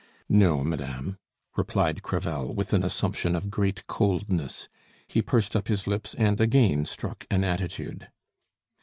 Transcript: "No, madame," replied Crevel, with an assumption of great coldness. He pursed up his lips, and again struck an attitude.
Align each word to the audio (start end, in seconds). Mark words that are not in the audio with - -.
"No, 0.29 0.63
madame," 0.63 1.19
replied 1.55 2.01
Crevel, 2.01 2.55
with 2.55 2.73
an 2.73 2.81
assumption 2.83 3.35
of 3.35 3.51
great 3.51 3.85
coldness. 3.85 4.67
He 5.05 5.21
pursed 5.21 5.55
up 5.55 5.67
his 5.67 5.85
lips, 5.85 6.15
and 6.15 6.41
again 6.41 6.85
struck 6.85 7.27
an 7.29 7.43
attitude. 7.43 8.07